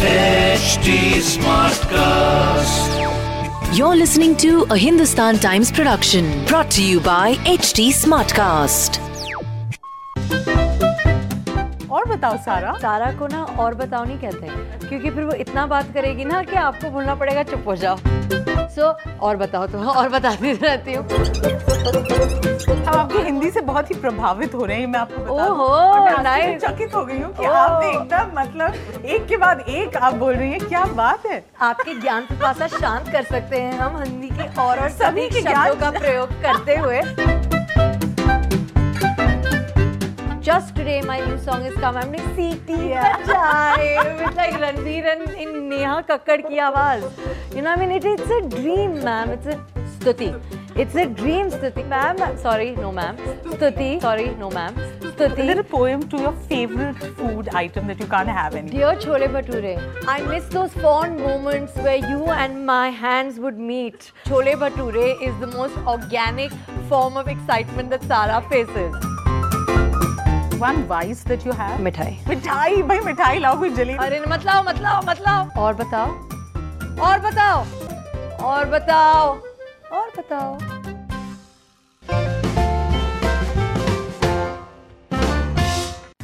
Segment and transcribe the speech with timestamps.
[0.00, 2.92] HD Smartcast.
[3.76, 8.98] You're listening to a Hindustan Times production brought to you by HD Smartcast.
[11.90, 15.92] और बताओ सारा सारा को ना और बताओ नहीं कहते क्योंकि फिर वो इतना बात
[15.94, 17.96] करेगी ना कि आपको बोलना पड़ेगा चुप हो जाओ
[18.74, 21.08] सो so, और बताओ तो और बताती रहती हूँ
[22.80, 25.68] हम आपकी हिंदी से बहुत ही प्रभावित हो रहे हैं मैं आपको। ओहो,
[26.06, 26.26] nice.
[26.26, 27.50] आश्चर्यचकित हो गई हूँ कि oh.
[27.50, 31.94] आपने एकदम मतलब एक के बाद एक आप बोल रही हैं क्या बात है आपके
[32.00, 35.80] ज्ञान पिपासा शांत कर सकते हैं हम हिंदी के और और सभी सभी के ज्ञान-
[35.80, 37.02] का प्रयोग करते हुए
[40.50, 41.96] just today my new song has come.
[41.96, 43.18] I'm like CT yeah.
[44.20, 47.04] with like Ranveer and in Neha Kakkar ki awaaz.
[47.54, 49.30] You know, I mean, it, it's a dream, ma'am.
[49.34, 49.54] It's a
[49.92, 50.30] stuti.
[50.84, 51.84] It's a dream, Stuti.
[51.92, 53.16] Ma'am, sorry, no ma'am.
[53.52, 54.74] Stuti, sorry, no ma'am.
[55.02, 55.44] Stuti.
[55.44, 58.94] A little poem to your favorite food item that you can't have anymore.
[58.96, 59.76] Dear Chole Bhature,
[60.16, 64.10] I miss those fond moments where you and my hands would meet.
[64.24, 66.60] Chole Bhature is the most organic
[66.94, 69.09] form of excitement that Sara faces.
[70.60, 71.78] One vice that you have.
[71.80, 75.74] मिठाई। मिठाई भाई मिठाई लाओ कोई जली अरे मत लाओ मत लाओ मत लाओ। और
[75.74, 76.10] बताओ।
[77.00, 77.64] और बताओ।
[78.42, 79.28] और बताओ।
[79.92, 80.58] और बताओ।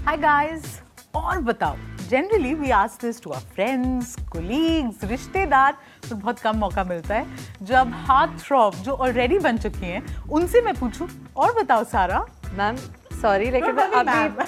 [0.09, 0.67] Hi guys,
[1.15, 1.77] और बताओ।
[2.11, 5.77] Generally we ask this to our friends colleagues रिश्तेदार।
[6.09, 7.27] तो बहुत कम मौका मिलता है।
[7.62, 12.77] जब हाथ थ्रॉप जो ऑलरेडी बन चुकी हैं उनसे मैं पूछूँ। और बताओ सारा। मैम
[13.26, 14.44] सॉरी लेकिन अभी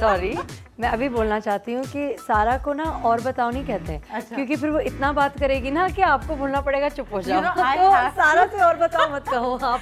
[0.00, 0.34] सॉरी
[0.80, 4.56] मैं अभी बोलना चाहती हूँ कि सारा को ना और बताओ नहीं कहते। अच्छा। क्योंकि
[4.56, 7.56] फिर वो इतना बात करेगी ना कि आपको बोलना पड़ेगा चुप हो जाओ you know,
[7.56, 8.12] तो have...
[8.12, 9.80] सारा से और बताओ मत आप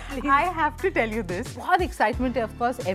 [1.56, 2.88] बहुत एक्साइटमेंट है ऑफ़ ऑफ़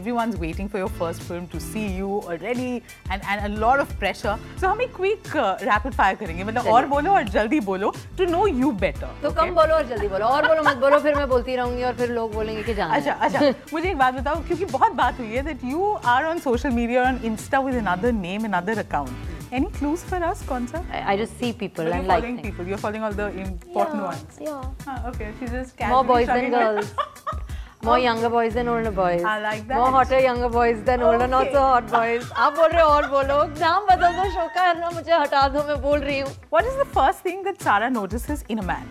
[4.00, 8.26] प्रेशर सो हम एक क्विक रैपिड फायर करेंगे। मतलब और बोलो और जल्दी बोलो टू
[8.26, 11.30] नो यू बेटर तो कम बोलो और जल्दी बोलो। और बोलो मत बोलो फिर मैं
[11.30, 14.66] बोलती रहूँगी और फिर लोग बोलेंगे कि जाना अच्छा अच्छा। मुझे एक बात बताओ क्योंकि
[14.66, 18.12] बहुत बात हुई है that you are on social media on insta with in another
[18.12, 19.10] name, another account.
[19.10, 19.56] Hmm.
[19.58, 20.84] Any clues for us, Konsa?
[20.92, 22.48] I, just see people but and like following things.
[22.48, 22.68] people.
[22.68, 24.38] You're following all the important yeah, ones.
[24.40, 24.88] Yeah.
[24.88, 26.94] Ah, okay, she's just more boys than girls.
[27.84, 29.24] more younger boys than older boys.
[29.24, 29.76] I like that.
[29.76, 32.32] More hotter younger boys than older not so hot boys.
[32.46, 35.64] आप बोल रहे हो और बोलो नाम बदल दो शोका है ना मुझे हटा दो
[35.68, 36.34] मैं बोल रही हूँ.
[36.56, 38.88] What is the first thing that Sara notices in a man?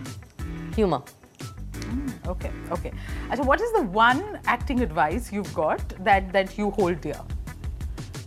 [0.77, 1.01] Humor.
[1.89, 2.93] Mm, okay, okay.
[3.35, 7.21] So, what is the one acting advice you've got that that you hold dear?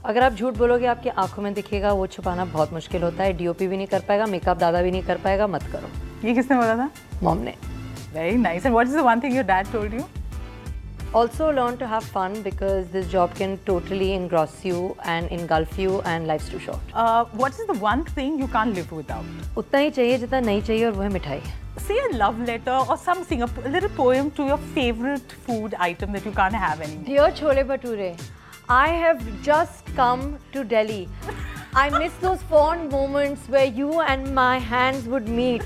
[0.07, 3.67] अगर आप झूठ बोलोगे आपकी आँखों में दिखेगा वो छुपाना बहुत मुश्किल होता है। डीओपी
[3.69, 5.89] भी नहीं कर पाएगा मेकअप दादा भी नहीं कर पाएगा मत करो।
[6.27, 6.91] ये किसने बोला था?
[7.23, 7.55] मॉम ने।
[8.15, 10.05] Very nice and what is the one thing your dad told you
[11.15, 14.29] also learn to have fun because this job can totally in
[14.67, 18.73] you and in you and life too short what is the one thing you can
[18.75, 21.43] live without उतना ही चाहिए जितना नहीं चाहिए और वह मिठाई।
[21.85, 26.13] See a love letter or some sing a little poem to your favorite food item
[26.17, 27.07] that you can't have anymore.
[27.09, 27.63] Dear Chole
[28.69, 31.09] I have just come to Delhi.
[31.75, 35.65] I miss those fond moments where you and my hands would meet.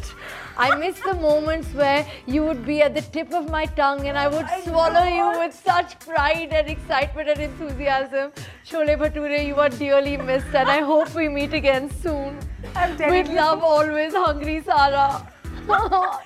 [0.56, 4.18] I miss the moments where you would be at the tip of my tongue and
[4.18, 8.32] I would swallow you with such pride and excitement and enthusiasm.
[8.66, 12.36] Chole Bhature, you are dearly missed and I hope we meet again soon.
[12.74, 15.32] I'm telling With love, always hungry, Sara.
[15.70, 16.18] I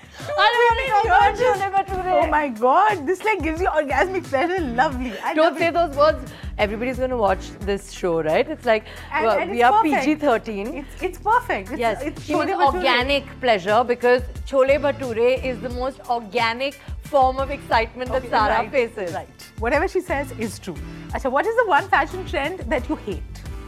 [0.52, 2.22] don't want to talk about Chole Bhature.
[2.24, 4.60] Oh my god, this like gives you orgasmic pleasure.
[4.60, 5.12] Lovely.
[5.18, 5.74] I Don't say it.
[5.74, 6.32] those words.
[6.58, 8.48] Everybody's going to watch this show, right?
[8.48, 9.82] It's like And- well, and we are.
[9.82, 10.66] PG 13.
[10.78, 11.70] It's, it's perfect.
[11.70, 12.74] It's, Yes, it's she means Chole Bhature.
[12.74, 18.54] organic pleasure because Chole Bhature is the most organic form of excitement that Okay, Sara
[18.58, 19.12] right, faces.
[19.14, 19.50] Right.
[19.58, 20.76] Whatever she says is true.
[21.10, 23.22] Acha, what is the one fashion trend that you hate?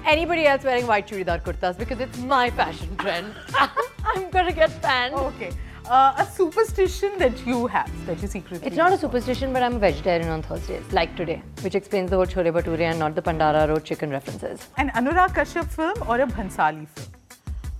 [0.07, 3.35] Anybody else wearing white churidar kurtas because it's my fashion trend.
[3.59, 5.15] I'm going to get banned.
[5.15, 5.51] Okay.
[5.87, 8.67] Uh, a superstition that you have that you secretly.
[8.67, 12.17] It's not a superstition, but I'm a vegetarian on Thursdays, like today, which explains the
[12.17, 14.67] whole Chole Bhature and not the Pandara Road chicken references.
[14.79, 17.09] An Anurag Kashyap film or a Bhansali film?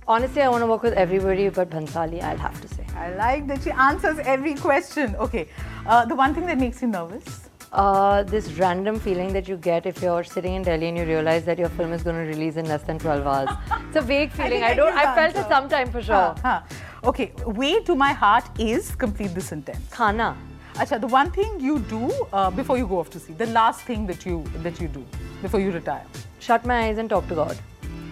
[0.07, 2.85] Honestly, I want to work with everybody but Bhansali, I'll have to say.
[2.95, 5.15] I like that she answers every question.
[5.15, 5.47] Okay.
[5.87, 7.44] Uh, the one thing that makes you nervous?
[7.74, 11.44] uh, this random feeling that you get if you're sitting in Delhi and you realize
[11.44, 13.48] that your film is going to release in less than 12 hours.
[13.88, 14.62] It's a vague feeling.
[14.64, 14.94] I, think I don't.
[14.94, 15.48] get I the felt it answer.
[15.54, 16.14] sometime for sure.
[16.14, 16.62] Huh, huh.
[17.04, 19.78] Okay, way to my heart is complete this sentence.
[19.92, 20.36] Khana.
[20.74, 23.80] Acha, the one thing you do uh, before you go off to sea, the last
[23.82, 25.04] thing that you that you do
[25.42, 26.04] before you retire.
[26.38, 27.56] Shut my eyes and talk to God.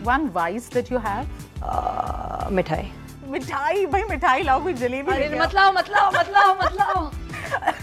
[0.02, 1.26] One vice that you have.
[1.62, 2.86] Uh, mithai.
[3.32, 6.54] मिठाई भाई मिठाई लाओ कोई जलेबी अरे लेके आओ। मत लाओ मत लाओ मत लाओ
[6.60, 7.02] मत लाओ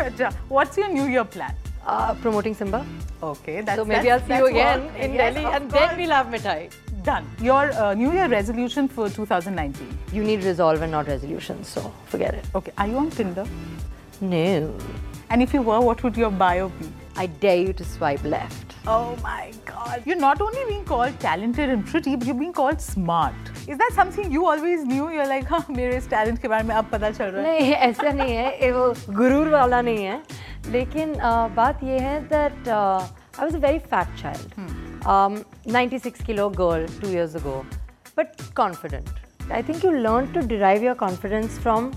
[0.06, 1.54] अच्छा, what's your New Year plan?
[1.87, 2.85] uh, promoting Simmba.
[3.23, 5.89] Okay, that's So maybe that's, I'll see you again in yes, Delhi and course.
[5.89, 6.71] then we'll have Mithai.
[7.03, 7.27] Done.
[7.41, 9.99] Your uh, New Year resolution for 2019?
[10.13, 12.45] You need resolve and not resolution, so forget it.
[12.55, 13.47] Okay, are you on Tinder?
[14.21, 14.75] No.
[15.31, 16.87] And if you were, what would your bio be?
[17.17, 18.75] I dare you to swipe left.
[18.87, 20.03] Oh my god.
[20.07, 23.35] You're not only being called talented and pretty, but you're being called smart.
[23.69, 25.11] Is that something you always knew?
[25.11, 28.13] You're like, huh, my talent के बारे में अब पता चल रहा है। नहीं ऐसा
[28.13, 30.23] नहीं है ये वो गुरूर वाला नहीं है
[30.72, 33.02] लेकिन uh, बात ये है that uh,
[33.40, 34.54] I was a very fat child
[35.14, 37.56] um, 96 kilo girl two years ago
[38.20, 39.10] but confident
[39.50, 41.92] I think you learn to derive your confidence from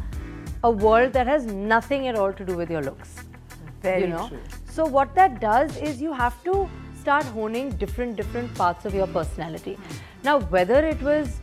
[0.65, 3.15] a world that has nothing at all to do with your looks
[3.83, 4.41] Very you know true.
[4.77, 6.57] so what that does is you have to
[7.03, 9.77] start honing different different parts of your personality
[10.25, 11.37] now whether it was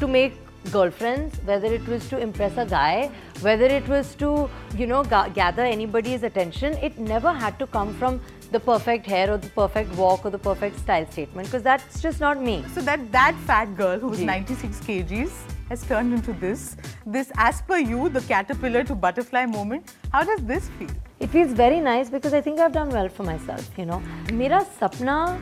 [0.00, 0.40] to make
[0.71, 3.11] girlfriends, whether it was to impress a guy,
[3.41, 8.19] whether it was to, you know, gather anybody's attention, it never had to come from
[8.51, 12.19] the perfect hair or the perfect walk or the perfect style statement because that's just
[12.19, 12.63] not me.
[12.73, 15.31] So that that fat girl who was 96 kgs
[15.69, 19.93] has turned into this, this as per you, the caterpillar to butterfly moment.
[20.11, 20.89] How does this feel?
[21.19, 24.01] It feels very nice because I think I've done well for myself, you know.
[24.33, 25.39] Mera sapna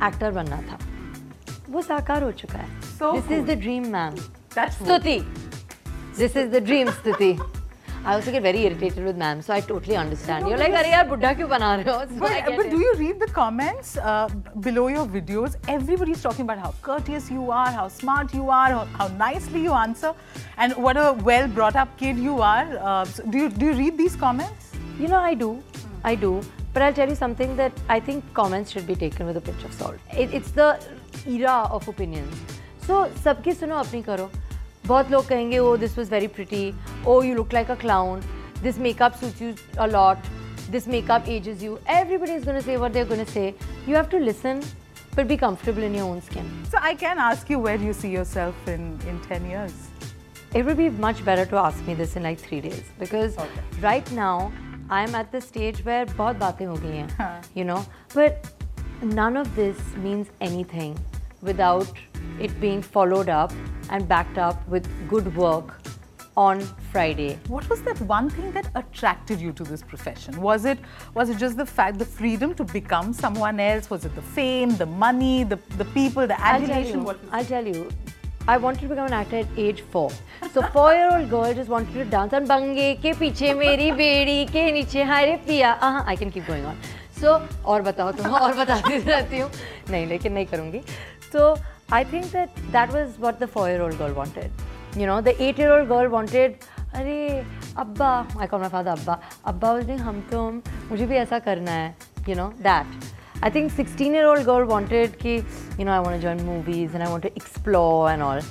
[0.00, 0.93] actor banna tha.
[1.70, 2.68] वो साकार हो चुका है
[3.02, 4.16] this is the dream ma'am
[4.58, 5.18] Stuti
[6.18, 7.36] this is the dream Stuti
[8.06, 10.44] I also get very irritated with ma'am, so I totally understand.
[10.44, 12.00] No, You're like, अरे यार बुड्ढा क्यों बना रहे हो?
[12.00, 14.28] So But, but do you read the comments uh,
[14.66, 15.54] below your videos?
[15.74, 19.72] Everybody's talking about how courteous you are, how smart you are, how, how nicely you
[19.72, 20.12] answer,
[20.58, 22.66] and what a well brought up kid you are.
[22.78, 24.72] Uh, so do, you, do you read these comments?
[25.00, 25.50] You know, I do.
[26.04, 26.42] I do.
[26.73, 29.63] But I'll tell you something that I think comments should be taken with a pinch
[29.63, 29.95] of salt.
[30.15, 30.79] It, it's the
[31.27, 32.35] era of opinions.
[32.87, 34.29] So, सबकी सुनो अपनी करो
[34.87, 36.61] बहुत लोग कहेंगे oh this was very pretty
[37.05, 38.21] oh you look like a clown
[38.61, 40.29] this makeup suits you a lot
[40.75, 43.43] this makeup ages you everybody is going to say what they're going to say
[43.87, 44.63] you have to listen
[45.15, 47.93] but be comfortable in your own skin So I can ask you where do you
[47.93, 49.73] see yourself in, in 10 years?
[50.53, 53.63] It would be much better to ask me this in like three days because Okay.
[53.81, 54.51] right now
[54.89, 57.43] I'm at the stage where बहुत बातें हो गई हैं, हाँ.
[57.55, 57.85] you know.
[58.13, 58.45] But
[59.01, 60.97] none of this means anything
[61.41, 61.87] without
[62.39, 63.53] it being followed up
[63.89, 65.75] and backed up with good work
[66.35, 66.61] on
[66.91, 67.37] Friday.
[67.47, 70.41] What was that one thing that attracted you to this profession?
[70.41, 70.79] Was it
[71.13, 73.89] was it just the fact, the freedom to become someone else?
[73.89, 76.99] Was it the fame, the money, the, the people, the I'll tell adulation?
[76.99, 77.05] you.
[77.05, 77.89] What was I'll tell you.
[78.50, 80.10] I want to become an actor at age four
[80.54, 84.44] so four year old girl just wanted to dance on बंगे के पीछे मेरी बेड़ी
[84.46, 86.80] के नीचे हरे पिया I can keep going on
[87.20, 87.40] so
[87.72, 89.50] और बताओ तुम और बताती रहती हूँ
[89.90, 90.80] नहीं लेकिन नहीं करूँगी
[91.32, 91.54] so
[91.92, 95.28] I think that that was what the four year old girl wanted you know the
[95.28, 96.56] eight year old girl wanted
[96.94, 97.44] अरे
[97.78, 101.94] अब्बा आई कॉल माई फादर अब्बा अब्बा बोलते हम तुम मुझे भी ऐसा करना है
[102.28, 105.43] you know that I think 16 year old girl wanted ki,
[105.77, 108.41] you know, I want to join movies and I want to explore and all.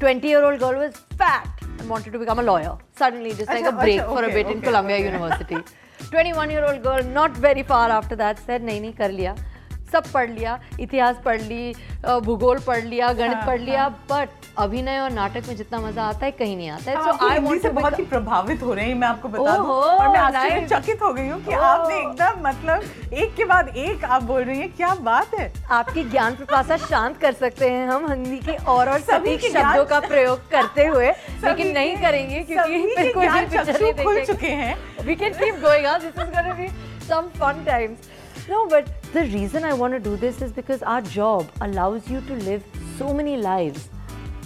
[0.00, 1.48] 20 year old girl was fat
[1.78, 2.76] and wanted to become a lawyer.
[2.96, 5.04] Suddenly, just like a Acha, break acha, for a okay, bit in okay, Columbia okay.
[5.06, 5.56] University.
[6.10, 9.34] 21 year old girl, not very far after that, said, नहीं नहीं कर लिया
[9.92, 11.72] सब पढ़ लिया इतिहास पढ़ ली
[12.04, 16.03] अ, भूगोल पढ़ लिया गणित हाँ, पढ़ लिया बट अभिनय और नाटक में जितना मज़ा
[16.03, 18.85] आता है कहीं नहीं आता है सो आई वांट टू बहुत ही प्रभावित हो रहे
[18.85, 20.35] हैं मैं आपको बता दूँ और मैं nice.
[20.35, 24.59] आश्चर्यचकित हो गई हूँ कि। आपने एकदम मतलब एक के बाद एक आप बोल रही
[24.59, 28.89] हैं क्या बात है आपकी ज्ञान प्रकाशा शांत कर सकते हैं हम हिंदी के और
[28.89, 31.11] और सभी सटीक शब्दों का प्रयोग करते हुए
[31.45, 34.77] लेकिन नहीं करेंगे क्योंकि फिर कोई भी पिक्चर खुल चुके हैं
[35.19, 36.01] can keep going on.
[36.01, 38.09] This is going to be some fun times.
[38.47, 42.21] No, but the reason I want to do this is because our job allows you
[42.21, 42.63] to live
[42.97, 43.89] so many lives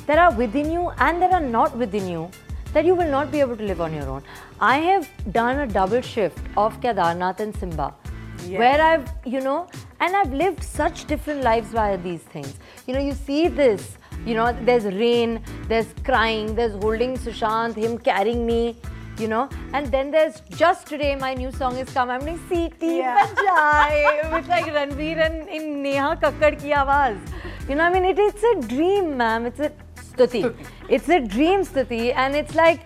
[0.07, 2.29] that are within you and that are not within you
[2.74, 4.24] that you will not be able to live on your own.
[4.60, 7.93] I have done a double shift of Kedarnath and Simmba.
[8.48, 8.60] Yes.
[8.60, 9.67] Where I've, you know,
[10.00, 12.55] and I've lived such different lives via these things.
[12.88, 17.98] You know, you see this, you know, there's rain, there's crying, there's holding Sushant, him
[17.98, 18.75] carrying me,
[19.19, 22.10] you know, and then there's just today my new song is come.
[22.10, 23.27] I'm doing CT Yeah.
[23.27, 27.17] Bajai with like Ranveer and in Neha Kakkar ki awaaz.
[27.69, 29.45] You know, I mean, it, it's a dream, ma'am.
[29.45, 29.72] It's a
[30.15, 30.43] stuti.
[30.43, 30.65] Stuti.
[30.89, 32.82] It's a dream stuti, and it's like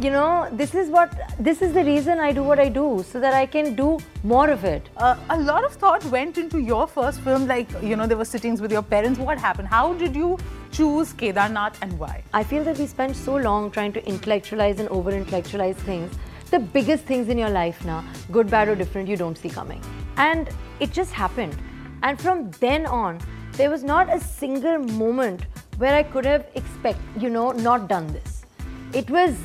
[0.00, 3.20] you know, this is what, this is the reason I do what I do, so
[3.20, 4.88] that I can do more of it.
[4.96, 8.24] Uh, a lot of thought went into your first film, like, you know, there were
[8.24, 9.20] sittings with your parents.
[9.20, 9.68] What happened?
[9.68, 10.38] How did you
[10.72, 12.24] choose Kedarnath and why?
[12.32, 16.12] I feel that we spend so long trying to intellectualize and over intellectualize things.
[16.50, 19.80] The biggest things in your life now, good, bad, or different, you don't see coming.
[20.16, 20.48] And
[20.80, 21.56] it just happened.
[22.02, 23.20] And from then on,
[23.52, 25.46] there was not a single moment
[25.78, 28.44] where I could have expect, you know, not done this.
[28.92, 29.36] It was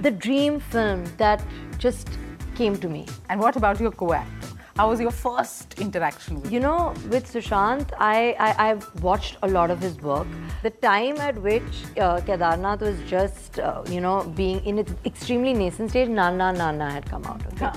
[0.00, 1.44] the dream film that
[1.78, 2.08] just
[2.54, 3.06] came to me.
[3.28, 4.48] And what about your co-actor?
[4.76, 9.48] How was your first interaction with You know, with Sushant, I, I, I've watched a
[9.48, 10.26] lot of his work.
[10.64, 11.62] The time at which
[11.96, 16.90] uh, Kedarnath was just, uh, you know, being in its extremely nascent stage, Nana Nana
[16.90, 17.40] had come out.
[17.52, 17.70] Okay?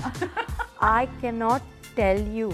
[0.80, 1.62] I cannot
[1.94, 2.52] tell you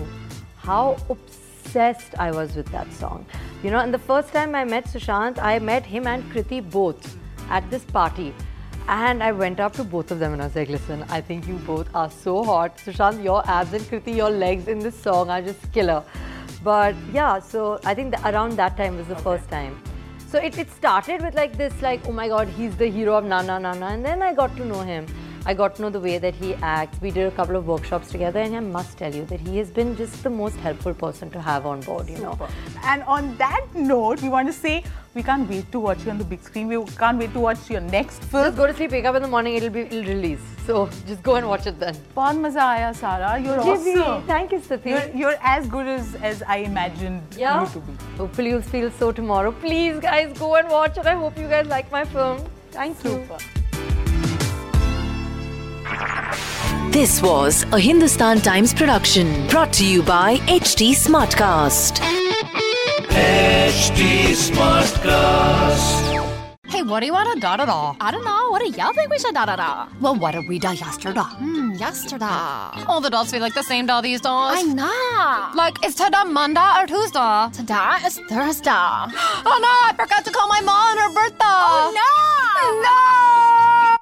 [0.56, 1.43] how obsessed
[1.76, 3.26] I was with that song.
[3.62, 7.16] You know, and the first time I met Sushant, I met him and Kriti both
[7.50, 8.32] at this party.
[8.86, 11.48] And I went up to both of them and I was like, listen, I think
[11.48, 12.76] you both are so hot.
[12.76, 16.04] Sushant, your abs and Kriti, your legs in this song are just killer.
[16.62, 19.82] But yeah, so I think that around that time was the first time.
[20.28, 23.24] So it, it started with like this, like, oh my god, he's the hero of
[23.24, 23.86] Nana Nana.
[23.86, 25.06] And then I got to know him.
[25.45, 27.01] I got to know the way that he acts.
[27.01, 29.69] We did a couple of workshops together, and I must tell you that he has
[29.69, 32.37] been just the most helpful person to have on board, you know.
[32.83, 34.83] And on that note, we want to say
[35.15, 36.67] we can't wait to watch you on the big screen.
[36.67, 38.43] We can't wait to watch your next film.
[38.45, 40.41] Just go to sleep, wake up in the morning, it'll be it'll release.
[40.65, 41.95] So just go and watch it then.
[42.15, 43.39] बहुत मजा आया Sara.
[43.39, 44.27] You're awesome.
[44.27, 44.89] Thank you, Stati.
[44.93, 47.63] You're, you're as good as, as I imagined yeah.
[47.63, 47.93] you to be.
[48.17, 49.51] Hopefully you'll feel so tomorrow.
[49.51, 51.05] Please, guys, go and watch it.
[51.05, 52.45] I hope you guys like my film.
[52.71, 53.33] Thank Super.
[53.33, 53.62] you.
[56.90, 61.98] This was a Hindustan Times production brought to you by HT Smartcast.
[63.10, 66.14] HT Smartcast.
[66.66, 67.94] Hey, what do you want to da da da?
[68.00, 68.48] I don't know.
[68.50, 69.88] What do y'all think we should da da da?
[70.00, 71.20] Well, what did we da yesterday?
[71.20, 72.84] Hmm, yesterday.
[72.88, 74.30] All the dolls feel like the same doll these days.
[74.30, 75.50] I know.
[75.54, 77.48] Like, is today Monday or Tuesday?
[77.52, 78.70] Today is Thursday.
[78.70, 81.44] oh no, I forgot to call my mom on her birthday.
[81.44, 82.82] Oh no!
[82.82, 83.43] No!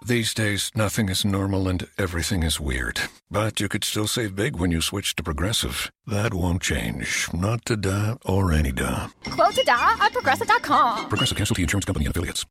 [0.04, 3.00] These days, nothing is normal and everything is weird.
[3.30, 5.92] But you could still save big when you switch to Progressive.
[6.06, 7.28] That won't change.
[7.32, 9.06] Not today or any day.
[9.30, 11.08] Quote today at progressive.com.
[11.08, 12.44] Progressive Casualty Insurance Company and affiliates.